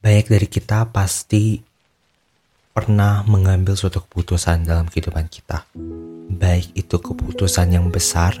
[0.00, 1.60] banyak dari kita pasti
[2.72, 5.68] pernah mengambil suatu keputusan dalam kehidupan kita.
[6.32, 8.32] Baik itu keputusan yang besar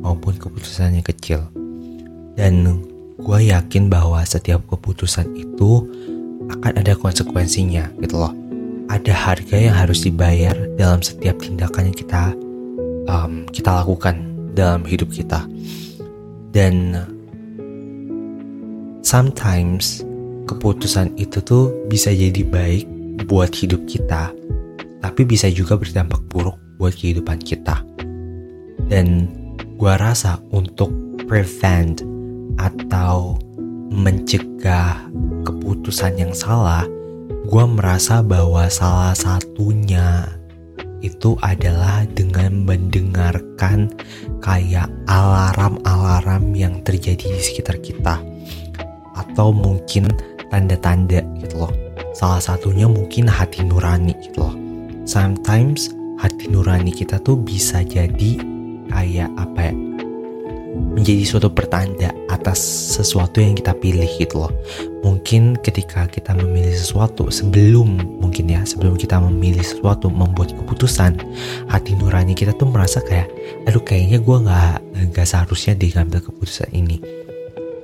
[0.00, 1.44] maupun keputusan yang kecil.
[2.32, 2.80] Dan
[3.20, 5.84] gue yakin bahwa setiap keputusan itu
[6.48, 8.32] akan ada konsekuensinya gitu loh.
[8.88, 12.24] Ada harga yang harus dibayar dalam setiap tindakan yang kita
[13.12, 14.24] um, kita lakukan
[14.56, 15.44] dalam hidup kita.
[16.48, 16.96] Dan
[19.04, 20.00] sometimes
[20.44, 22.84] keputusan itu tuh bisa jadi baik
[23.28, 24.32] buat hidup kita,
[25.00, 27.80] tapi bisa juga berdampak buruk buat kehidupan kita.
[28.88, 29.28] Dan
[29.80, 30.92] gua rasa untuk
[31.24, 32.04] prevent
[32.60, 33.40] atau
[33.88, 35.00] mencegah
[35.48, 36.84] keputusan yang salah,
[37.48, 40.28] gua merasa bahwa salah satunya
[41.04, 43.92] itu adalah dengan mendengarkan
[44.40, 48.24] kayak alarm-alarm yang terjadi di sekitar kita
[49.14, 50.08] atau mungkin
[50.54, 51.72] tanda-tanda gitu loh.
[52.14, 54.54] Salah satunya mungkin hati nurani gitu loh.
[55.02, 55.90] Sometimes
[56.22, 58.38] hati nurani kita tuh bisa jadi
[58.86, 59.74] kayak apa ya?
[60.74, 62.58] menjadi suatu pertanda atas
[62.98, 64.52] sesuatu yang kita pilih gitu loh.
[65.06, 71.18] Mungkin ketika kita memilih sesuatu sebelum mungkin ya sebelum kita memilih sesuatu membuat keputusan
[71.70, 73.30] hati nurani kita tuh merasa kayak
[73.70, 74.78] aduh kayaknya gue nggak
[75.14, 76.98] nggak seharusnya deh ngambil keputusan ini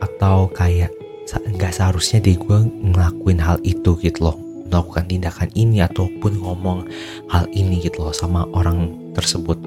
[0.03, 0.91] atau kayak
[1.39, 2.59] nggak seharusnya deh gue
[2.91, 4.37] ngelakuin hal itu gitu loh.
[4.71, 6.87] Melakukan tindakan ini ataupun ngomong
[7.31, 9.59] hal ini gitu loh sama orang tersebut.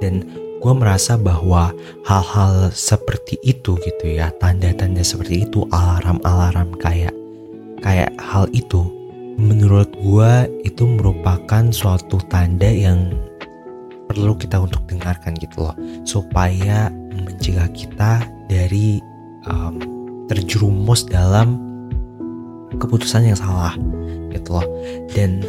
[0.00, 0.24] Dan
[0.60, 1.72] gue merasa bahwa
[2.08, 7.12] hal-hal seperti itu gitu ya tanda-tanda seperti itu alarm-alarm kayak
[7.84, 8.88] kayak hal itu
[9.36, 10.32] menurut gue
[10.64, 13.12] itu merupakan suatu tanda yang
[14.08, 15.76] perlu kita untuk dengarkan gitu loh.
[16.06, 19.02] Supaya mencegah kita dari
[19.44, 19.95] um,
[20.26, 21.58] terjerumus dalam
[22.76, 23.74] keputusan yang salah
[24.30, 24.66] gitu loh.
[25.12, 25.42] Dan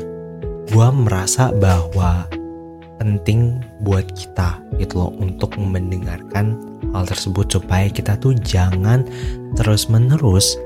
[0.67, 2.27] gue merasa bahwa
[2.97, 6.57] penting buat kita gitu loh untuk mendengarkan
[6.91, 9.05] hal tersebut supaya kita tuh jangan
[9.53, 10.57] terus menerus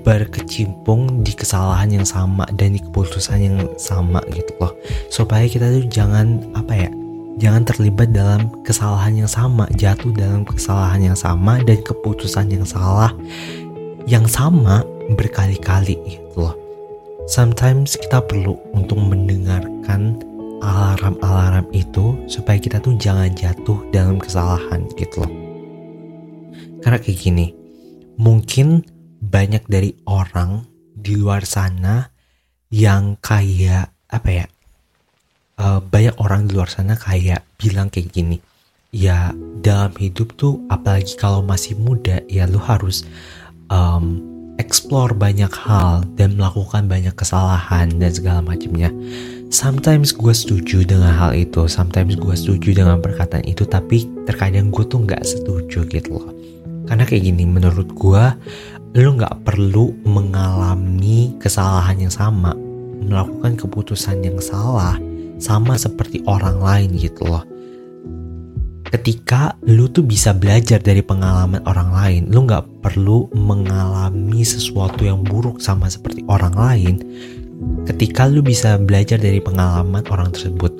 [0.00, 4.72] berkecimpung di kesalahan yang sama dan di keputusan yang sama gitu loh.
[5.12, 6.90] Supaya kita tuh jangan apa ya
[7.38, 13.10] jangan terlibat dalam kesalahan yang sama, jatuh dalam kesalahan yang sama dan keputusan yang salah
[14.04, 14.84] yang sama
[15.16, 16.56] berkali-kali gitu loh.
[17.24, 20.20] Sometimes kita perlu untuk mendengarkan
[20.60, 25.32] alarm-alarm itu supaya kita tuh jangan jatuh dalam kesalahan gitu loh.
[26.84, 27.46] Karena kayak gini,
[28.20, 28.84] mungkin
[29.24, 32.12] banyak dari orang di luar sana
[32.68, 34.44] yang kayak apa ya
[35.58, 38.38] uh, banyak orang di luar sana kayak bilang kayak gini
[38.94, 43.02] ya dalam hidup tuh apalagi kalau masih muda ya lu harus
[43.66, 44.22] um,
[44.62, 48.94] explore banyak hal dan melakukan banyak kesalahan dan segala macamnya.
[49.50, 54.82] Sometimes gue setuju dengan hal itu sometimes gue setuju dengan perkataan itu tapi terkadang gue
[54.86, 56.30] tuh nggak setuju gitu loh.
[56.86, 58.24] Karena kayak gini menurut gue
[58.94, 62.54] lu nggak perlu mengalami kesalahan yang sama
[63.02, 64.94] melakukan keputusan yang salah
[65.44, 67.44] sama seperti orang lain gitu loh.
[68.88, 75.20] Ketika lu tuh bisa belajar dari pengalaman orang lain, lu nggak perlu mengalami sesuatu yang
[75.26, 76.94] buruk sama seperti orang lain.
[77.84, 80.72] Ketika lu bisa belajar dari pengalaman orang tersebut,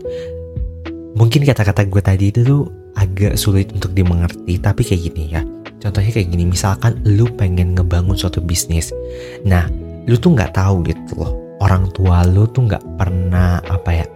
[1.18, 2.62] mungkin kata-kata gue tadi itu tuh
[2.94, 5.42] agak sulit untuk dimengerti, tapi kayak gini ya.
[5.82, 8.94] Contohnya kayak gini, misalkan lu pengen ngebangun suatu bisnis,
[9.42, 9.66] nah
[10.06, 14.06] lu tuh nggak tahu gitu loh, orang tua lu tuh nggak pernah apa ya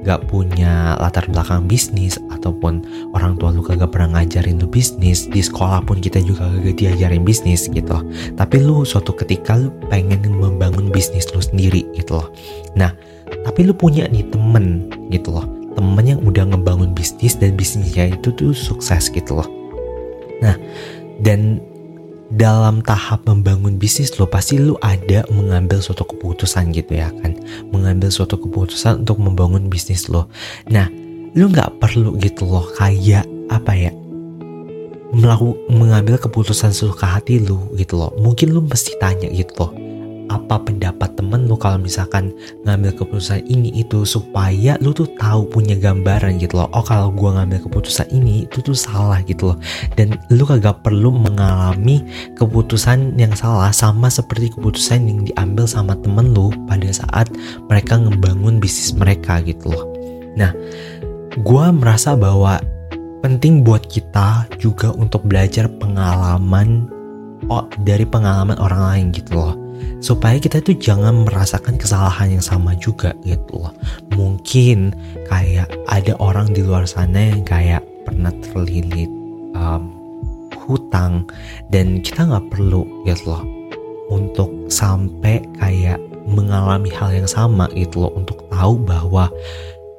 [0.00, 2.80] gak punya latar belakang bisnis ataupun
[3.12, 7.24] orang tua lu kagak pernah ngajarin lu bisnis di sekolah pun kita juga gak diajarin
[7.24, 7.96] bisnis gitu.
[8.36, 12.28] Tapi lu suatu ketika lu pengen membangun bisnis lu sendiri gitu loh.
[12.76, 12.92] Nah
[13.44, 15.46] tapi lu punya nih temen gitu loh.
[15.76, 19.48] Temen yang udah ngebangun bisnis dan bisnisnya itu tuh sukses gitu loh.
[20.40, 20.56] Nah
[21.20, 21.60] dan
[22.30, 27.34] dalam tahap membangun bisnis lo pasti lo ada mengambil suatu keputusan gitu ya kan.
[27.74, 30.30] Mengambil suatu keputusan untuk membangun bisnis lo.
[30.70, 30.86] Nah
[31.34, 33.92] lo nggak perlu gitu loh kayak apa ya
[35.10, 38.14] melakukan mengambil keputusan sesuka hati lo gitu loh.
[38.14, 39.89] Mungkin lo mesti tanya gitu loh
[40.30, 42.30] apa pendapat temen lu kalau misalkan
[42.62, 46.70] ngambil keputusan ini itu supaya lu tuh tahu punya gambaran gitu loh?
[46.70, 49.58] Oh kalau gue ngambil keputusan ini itu tuh salah gitu loh.
[49.98, 52.06] Dan lu kagak perlu mengalami
[52.38, 57.26] keputusan yang salah sama seperti keputusan yang diambil sama temen lu pada saat
[57.66, 59.84] mereka ngebangun bisnis mereka gitu loh.
[60.38, 60.54] Nah
[61.34, 62.62] gue merasa bahwa
[63.20, 66.88] penting buat kita juga untuk belajar pengalaman
[67.50, 69.69] oh, dari pengalaman orang lain gitu loh
[70.00, 73.72] supaya kita tuh jangan merasakan kesalahan yang sama juga gitu loh.
[74.16, 74.96] Mungkin
[75.28, 79.12] kayak ada orang di luar sana yang kayak pernah terlilit
[79.54, 79.92] um,
[80.64, 81.28] hutang
[81.68, 83.44] dan kita nggak perlu gitu loh
[84.10, 89.30] untuk sampai kayak mengalami hal yang sama gitu loh untuk tahu bahwa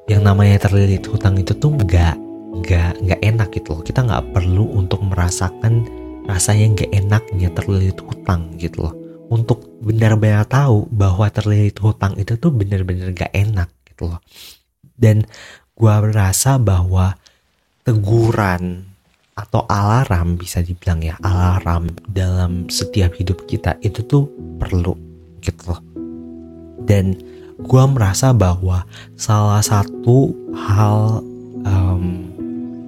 [0.09, 2.17] yang namanya terlilit hutang itu tuh nggak
[2.51, 3.81] nggak nggak enak gitu loh.
[3.85, 5.87] Kita nggak perlu untuk merasakan
[6.27, 9.00] rasanya nggak enaknya terlilit hutang gitu loh
[9.31, 14.19] untuk benar-benar tahu bahwa terlilit hutang itu tuh benar-benar gak enak gitu loh.
[14.91, 15.23] Dan
[15.71, 17.15] gua merasa bahwa
[17.87, 18.91] teguran
[19.31, 24.27] atau alarm bisa dibilang ya alarm dalam setiap hidup kita itu tuh
[24.59, 24.93] perlu
[25.39, 25.81] gitu loh.
[26.83, 27.15] Dan
[27.63, 28.83] gua merasa bahwa
[29.15, 31.23] salah satu hal
[31.63, 32.30] um,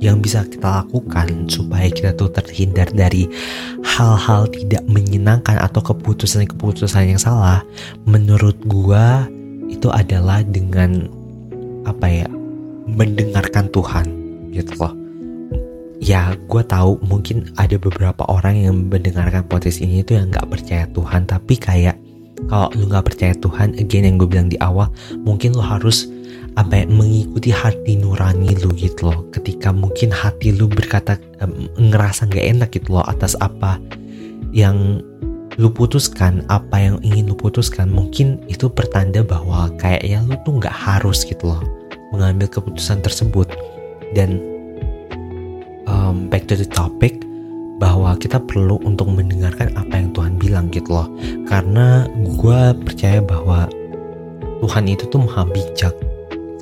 [0.04, 3.32] yang bisa kita lakukan supaya kita tuh terhindar dari
[3.88, 7.64] hal-hal tidak menyenangkan atau keputusan-keputusan yang salah
[8.04, 9.24] menurut gua
[9.72, 11.08] itu adalah dengan
[11.88, 12.28] apa ya
[12.88, 14.06] mendengarkan Tuhan
[14.52, 14.94] gitu loh.
[16.04, 20.84] Ya gue tahu mungkin ada beberapa orang yang mendengarkan podcast ini itu yang nggak percaya
[20.92, 21.96] Tuhan tapi kayak
[22.52, 24.92] kalau lu nggak percaya Tuhan again yang gue bilang di awal
[25.24, 26.12] mungkin lo harus
[26.60, 32.32] apa ya, mengikuti hati nurani lu gitu loh ketika mungkin hati lu berkata um, ngerasa
[32.32, 33.76] nggak enak gitu loh atas apa
[34.56, 35.04] yang
[35.60, 40.72] lu putuskan apa yang ingin lu putuskan mungkin itu pertanda bahwa kayaknya lu tuh nggak
[40.72, 41.62] harus gitu loh
[42.14, 43.50] mengambil keputusan tersebut.
[44.14, 44.38] Dan
[45.90, 47.18] um, back to the topic
[47.82, 51.10] bahwa kita perlu untuk mendengarkan apa yang Tuhan bilang gitu loh.
[51.50, 53.66] Karena gue percaya bahwa
[54.62, 55.92] Tuhan itu tuh maha bijak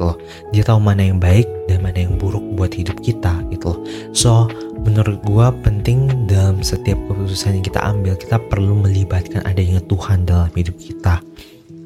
[0.02, 0.18] gitu loh.
[0.50, 3.80] Dia tahu mana yang baik dan mana yang buruk buat hidup kita gitu loh.
[4.18, 4.50] So
[4.82, 10.50] menurut gue penting dalam setiap keputusan yang kita ambil kita perlu melibatkan adanya Tuhan dalam
[10.58, 11.22] hidup kita.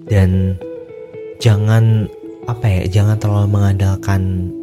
[0.07, 0.56] Dan
[1.44, 2.07] jangan
[2.47, 4.53] apa ya jangan terlalu mengandalkan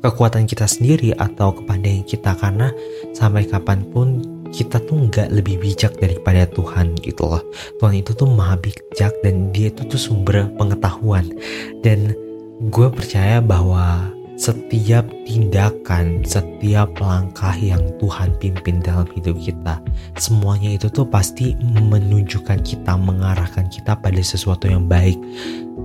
[0.00, 2.70] kekuatan kita sendiri atau kepandaian kita karena
[3.12, 4.22] sampai kapan pun
[4.52, 7.42] kita tuh nggak lebih bijak daripada Tuhan gitu loh.
[7.80, 11.28] Tuhan itu tuh maha bijak dan dia itu tuh sumber pengetahuan.
[11.84, 12.14] Dan
[12.68, 19.82] gue percaya bahwa setiap tindakan, setiap langkah yang Tuhan pimpin dalam hidup kita,
[20.14, 25.18] semuanya itu tuh pasti menunjukkan kita, mengarahkan kita pada sesuatu yang baik.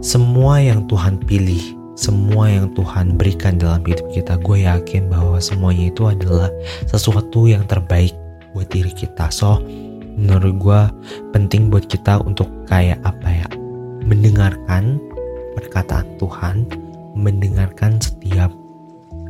[0.06, 5.90] Semua yang Tuhan pilih, semua yang Tuhan berikan dalam hidup kita, gue yakin bahwa semuanya
[5.90, 6.54] itu adalah
[6.86, 8.14] sesuatu yang terbaik
[8.54, 9.34] buat diri kita.
[9.34, 9.60] So
[10.14, 10.82] menurut gue
[11.34, 13.48] penting buat kita untuk kayak apa ya?
[14.06, 15.02] Mendengarkan
[15.54, 16.66] perkataan Tuhan
[17.14, 18.50] mendengarkan setiap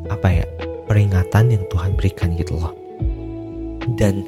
[0.08, 0.46] apa ya
[0.88, 2.72] peringatan yang Tuhan berikan gitu loh.
[4.00, 4.24] Dan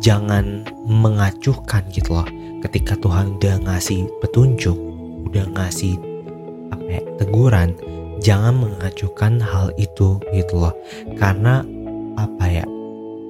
[0.00, 2.28] jangan mengacuhkan gitu loh.
[2.64, 4.76] Ketika Tuhan udah ngasih petunjuk
[5.28, 6.00] udah ngasih
[6.72, 7.76] apa ya, teguran
[8.18, 10.74] jangan mengacuhkan hal itu gitu loh.
[11.16, 11.64] Karena
[12.18, 12.64] apa ya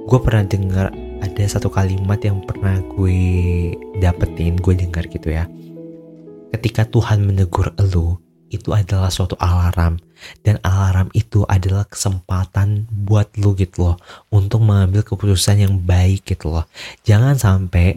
[0.08, 0.86] gue pernah dengar
[1.22, 3.18] ada satu kalimat yang pernah gue
[3.98, 5.46] dapetin, gue dengar gitu ya.
[6.54, 8.16] Ketika Tuhan menegur elu,
[8.48, 10.00] itu adalah suatu alarm
[10.40, 13.96] dan alarm itu adalah kesempatan buat lu gitu loh
[14.32, 16.64] untuk mengambil keputusan yang baik gitu loh.
[17.04, 17.92] Jangan sampai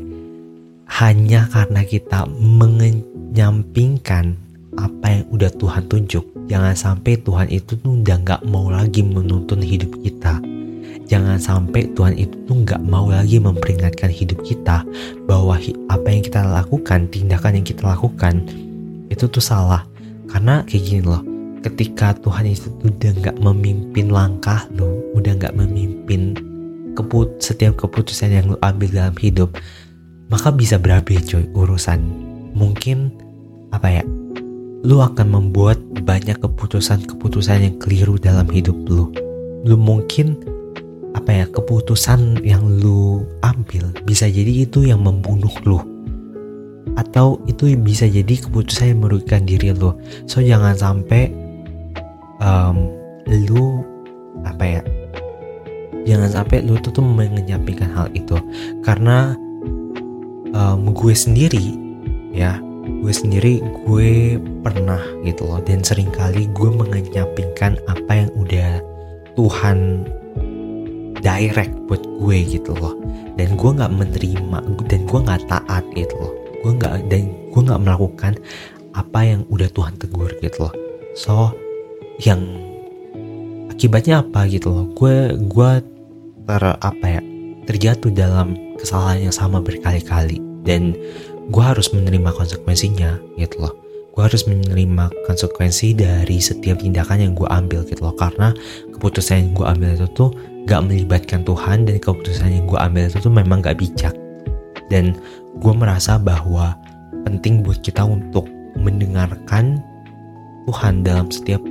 [1.00, 4.36] hanya karena kita menyampingkan
[4.76, 6.26] apa yang udah Tuhan tunjuk.
[6.52, 10.44] Jangan sampai Tuhan itu tuh udah gak mau lagi menuntun hidup kita
[11.12, 14.88] jangan sampai Tuhan itu tuh nggak mau lagi memperingatkan hidup kita
[15.28, 15.60] bahwa
[15.92, 18.48] apa yang kita lakukan, tindakan yang kita lakukan
[19.12, 19.84] itu tuh salah.
[20.32, 21.20] Karena kayak gini loh,
[21.60, 26.40] ketika Tuhan itu udah nggak memimpin langkah lo, udah nggak memimpin
[26.96, 29.52] keput setiap keputusan yang lo ambil dalam hidup,
[30.32, 32.00] maka bisa berabe coy urusan.
[32.56, 33.12] Mungkin
[33.76, 34.04] apa ya,
[34.88, 35.76] lu akan membuat
[36.08, 39.12] banyak keputusan-keputusan yang keliru dalam hidup lu.
[39.68, 40.40] Lu mungkin
[41.22, 45.78] apa ya keputusan yang lu ambil bisa jadi itu yang membunuh lu.
[46.98, 49.94] Atau itu bisa jadi keputusan yang merugikan diri lu.
[50.26, 51.30] So jangan sampai
[52.42, 52.90] um,
[53.30, 53.86] lu
[54.42, 54.82] apa ya
[56.10, 58.42] jangan sampai lu tuh tuh menyampingkan hal itu.
[58.82, 59.38] Karena
[60.58, 61.78] um, gue sendiri
[62.34, 68.82] ya gue sendiri gue pernah gitu loh dan sering kali gue mengenyampingkan apa yang udah
[69.38, 70.10] Tuhan
[71.22, 72.98] direct buat gue gitu loh.
[73.38, 74.60] Dan gue nggak menerima
[74.90, 76.34] dan gue nggak taat gitu loh.
[76.62, 78.34] Gue nggak dan gue nggak melakukan
[78.92, 80.74] apa yang udah Tuhan tegur gitu loh.
[81.16, 81.56] So
[82.22, 82.42] yang
[83.72, 84.86] akibatnya apa gitu loh?
[84.94, 85.72] Gue gue
[86.46, 87.22] ter apa ya
[87.70, 90.42] terjatuh dalam kesalahan yang sama berkali-kali.
[90.62, 90.94] Dan
[91.50, 93.74] gue harus menerima konsekuensinya gitu loh.
[94.12, 98.14] Gue harus menerima konsekuensi dari setiap tindakan yang gue ambil gitu loh.
[98.14, 98.52] Karena
[98.92, 100.30] keputusan yang gue ambil itu tuh
[100.66, 104.16] gak melibatkan Tuhan dan keputusan yang gue ambil itu tuh memang gak bijak.
[104.92, 105.16] Dan
[105.60, 106.76] gue merasa bahwa
[107.24, 109.80] penting buat kita untuk mendengarkan
[110.68, 111.62] Tuhan dalam setiap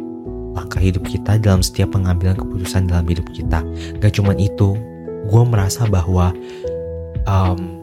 [0.56, 3.62] langkah hidup kita dalam setiap pengambilan keputusan dalam hidup kita.
[4.02, 4.74] Gak cuman itu
[5.30, 6.34] gue merasa bahwa
[7.28, 7.80] um,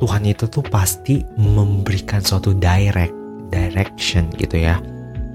[0.00, 3.12] Tuhan itu tuh pasti memberikan suatu direct
[3.52, 4.80] direction gitu ya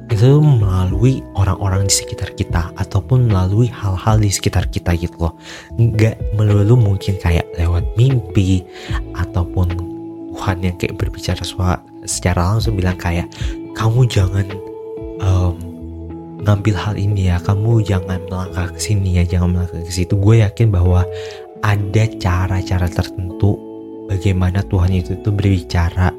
[0.05, 5.33] itu melalui orang-orang di sekitar kita ataupun melalui hal-hal di sekitar kita gitu loh.
[5.75, 8.61] Nggak melulu mungkin kayak lewat mimpi
[9.17, 9.73] ataupun
[10.35, 11.41] Tuhan yang kayak berbicara
[12.05, 13.31] secara langsung bilang kayak
[13.73, 14.45] kamu jangan
[15.23, 15.55] um,
[16.45, 20.13] ngambil hal ini ya kamu jangan melangkah ke sini ya jangan melangkah ke situ.
[20.19, 21.01] Gue yakin bahwa
[21.65, 23.57] ada cara-cara tertentu
[24.05, 26.13] bagaimana Tuhan itu tuh berbicara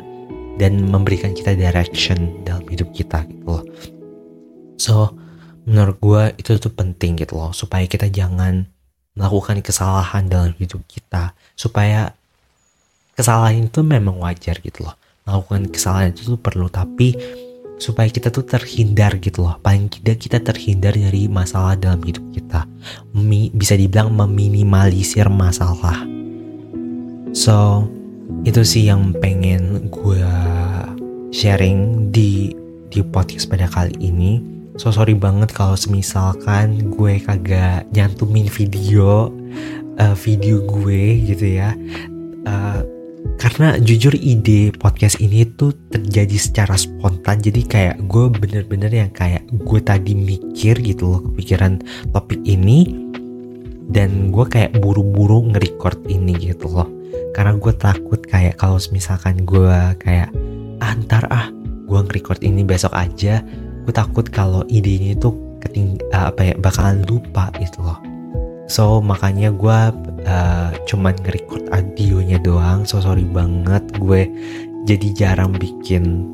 [0.57, 3.65] dan memberikan kita direction dalam hidup kita gitu loh.
[4.77, 5.13] So
[5.67, 8.69] menurut gue itu tuh penting gitu loh supaya kita jangan
[9.17, 11.33] melakukan kesalahan dalam hidup kita.
[11.57, 12.13] Supaya
[13.17, 14.95] kesalahan itu memang wajar gitu loh.
[15.25, 17.17] Melakukan kesalahan itu tuh perlu tapi
[17.77, 19.57] supaya kita tuh terhindar gitu loh.
[19.65, 22.69] Paling tidak kita terhindar dari masalah dalam hidup kita.
[23.17, 26.05] Mi, bisa dibilang meminimalisir masalah.
[27.33, 27.89] So
[28.47, 30.23] itu sih yang pengen gue
[31.35, 32.55] sharing di
[32.95, 34.38] di podcast pada kali ini.
[34.79, 39.35] So sorry banget kalau semisalkan gue kagak nyantumin video
[39.99, 41.75] uh, video gue gitu ya.
[42.47, 42.87] Uh,
[43.43, 47.43] karena jujur ide podcast ini tuh terjadi secara spontan.
[47.43, 51.83] Jadi kayak gue bener-bener yang kayak gue tadi mikir gitu loh kepikiran
[52.15, 52.87] topik ini.
[53.91, 56.96] Dan gue kayak buru-buru nge-record ini gitu loh
[57.37, 60.33] karena gue takut kayak kalau misalkan gue kayak
[60.81, 61.47] antar ah, ah
[61.85, 63.45] gue nge-record ini besok aja
[63.85, 68.00] gue takut kalau ide ini tuh keting apa ya bakalan lupa gitu loh.
[68.66, 69.78] So makanya gue
[70.26, 72.83] uh, cuman nge-record audionya doang.
[72.83, 74.26] So sorry banget gue
[74.90, 76.26] jadi jarang bikin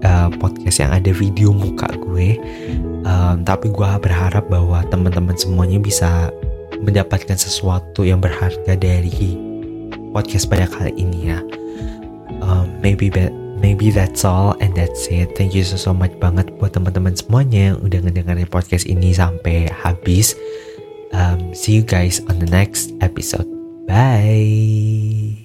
[0.00, 2.40] uh, podcast yang ada video muka gue.
[3.04, 6.32] Um, tapi gue berharap bahwa teman-teman semuanya bisa
[6.80, 9.53] mendapatkan sesuatu yang berharga dari
[10.14, 11.42] podcast pada kali ini ya
[12.40, 13.10] um, maybe
[13.58, 17.74] maybe that's all and that's it thank you so, so much banget buat teman-teman semuanya
[17.74, 20.38] yang udah ngedengerin podcast ini sampai habis
[21.14, 23.46] Um, see you guys on the next episode.
[23.86, 25.43] Bye.